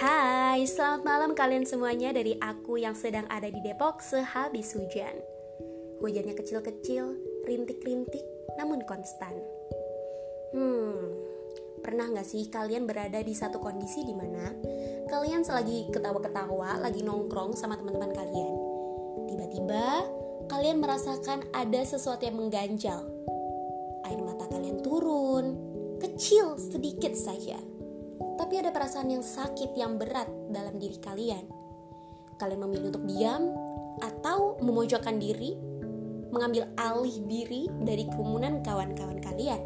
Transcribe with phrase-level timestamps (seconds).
[0.00, 5.20] Hai, selamat malam kalian semuanya dari aku yang sedang ada di Depok sehabis hujan.
[6.00, 7.12] Hujannya kecil-kecil,
[7.44, 8.24] rintik-rintik,
[8.56, 9.36] namun konstan.
[10.56, 11.12] Hmm,
[11.84, 14.56] pernah gak sih kalian berada di satu kondisi di mana
[15.12, 18.54] kalian selagi ketawa-ketawa, lagi nongkrong sama teman-teman kalian.
[19.28, 20.08] Tiba-tiba
[20.48, 23.04] kalian merasakan ada sesuatu yang mengganjal.
[24.08, 25.60] Air mata kalian turun,
[26.00, 27.71] kecil sedikit saja
[28.52, 31.48] tapi ada perasaan yang sakit yang berat dalam diri kalian.
[32.36, 33.48] Kalian memilih untuk diam
[33.96, 35.56] atau memojokkan diri,
[36.28, 39.56] mengambil alih diri dari kerumunan kawan-kawan kalian.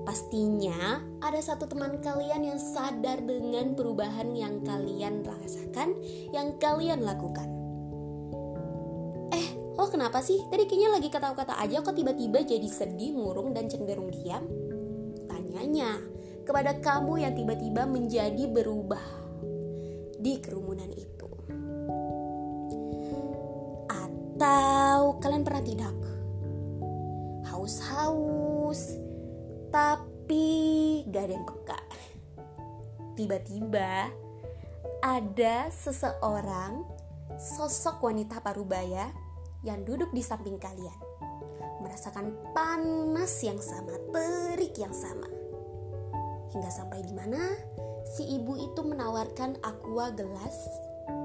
[0.00, 5.92] Pastinya ada satu teman kalian yang sadar dengan perubahan yang kalian rasakan,
[6.32, 7.52] yang kalian lakukan.
[9.36, 10.40] Eh, lo kenapa sih?
[10.48, 14.48] Tadi kayaknya lagi kata-kata aja kok tiba-tiba jadi sedih, murung, dan cenderung diam?
[15.28, 16.16] Tanyanya,
[16.48, 19.04] kepada kamu yang tiba-tiba menjadi berubah
[20.16, 21.28] di kerumunan itu.
[23.92, 25.92] Atau kalian pernah tidak
[27.52, 28.96] haus-haus
[29.68, 31.80] tapi gak ada yang peka.
[33.12, 34.08] Tiba-tiba
[35.04, 36.80] ada seseorang
[37.36, 39.12] sosok wanita parubaya
[39.60, 40.96] yang duduk di samping kalian
[41.84, 45.37] merasakan panas yang sama, terik yang sama
[46.48, 47.40] Hingga sampai di mana
[48.08, 50.56] si ibu itu menawarkan aqua gelas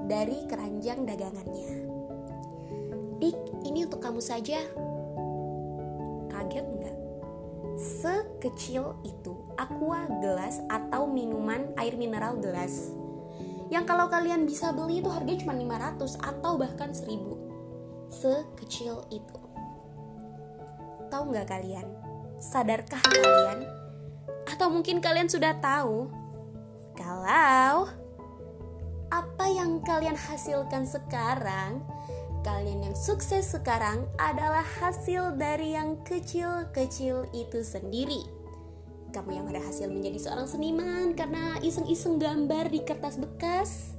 [0.04, 1.70] dari keranjang dagangannya.
[3.20, 4.60] Dik, ini untuk kamu saja.
[6.28, 6.96] Kaget nggak?
[7.80, 12.92] Sekecil itu aqua gelas atau minuman air mineral gelas.
[13.72, 18.12] Yang kalau kalian bisa beli itu harganya cuma 500 atau bahkan 1000.
[18.12, 19.40] Sekecil itu.
[21.08, 21.88] Tahu nggak kalian?
[22.36, 23.83] Sadarkah kalian
[24.54, 26.06] atau mungkin kalian sudah tahu
[26.94, 27.90] kalau
[29.10, 31.82] apa yang kalian hasilkan sekarang,
[32.46, 38.22] kalian yang sukses sekarang adalah hasil dari yang kecil-kecil itu sendiri.
[39.10, 43.94] Kamu yang ada hasil menjadi seorang seniman karena iseng-iseng gambar di kertas bekas,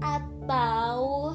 [0.00, 1.32] atau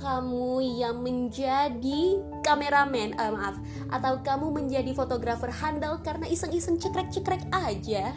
[0.00, 3.56] kamu yang menjadi kameramen, uh, maaf,
[3.92, 8.16] atau kamu menjadi fotografer handal karena iseng-iseng cekrek-cekrek aja.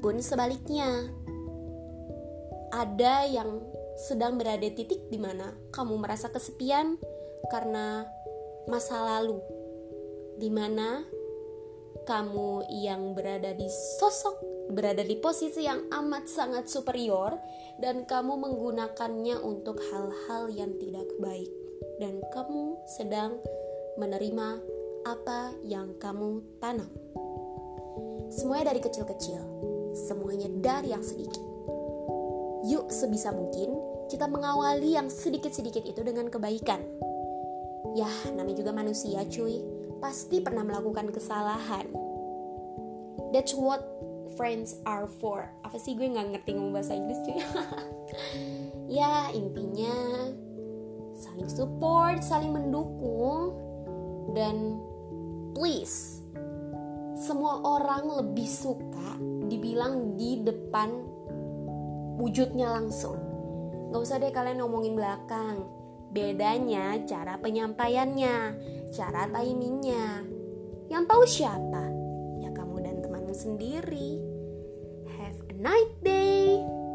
[0.00, 1.06] Pun sebaliknya,
[2.72, 3.60] ada yang
[4.08, 6.96] sedang berada di titik di mana kamu merasa kesepian
[7.52, 8.08] karena
[8.66, 9.38] masa lalu,
[10.40, 11.04] di mana
[12.08, 13.68] kamu yang berada di
[14.00, 17.36] sosok berada di posisi yang amat sangat superior
[17.76, 21.52] dan kamu menggunakannya untuk hal-hal yang tidak baik
[22.00, 23.36] dan kamu sedang
[24.00, 24.58] menerima
[25.04, 26.88] apa yang kamu tanam.
[28.32, 29.40] Semuanya dari kecil-kecil,
[29.92, 31.42] semuanya dari yang sedikit.
[32.64, 33.76] Yuk sebisa mungkin
[34.08, 36.80] kita mengawali yang sedikit-sedikit itu dengan kebaikan.
[37.92, 39.60] Ya, namanya juga manusia cuy,
[40.00, 41.84] pasti pernah melakukan kesalahan.
[43.36, 43.84] That's what
[44.34, 47.38] friends are for apa sih gue nggak ngerti ngomong bahasa Inggris cuy.
[48.92, 49.94] Ya intinya
[51.16, 53.56] saling support saling mendukung
[54.36, 54.76] dan
[55.56, 56.20] please
[57.16, 59.16] semua orang lebih suka
[59.48, 60.90] dibilang di depan
[62.18, 63.16] wujudnya langsung.
[63.88, 65.68] Nggak usah deh kalian ngomongin belakang.
[66.12, 68.36] Bedanya cara penyampaiannya
[68.92, 70.26] cara timingnya.
[70.92, 71.91] Yang tahu siapa
[73.34, 74.20] sendiri.
[75.18, 76.91] Have a nice day.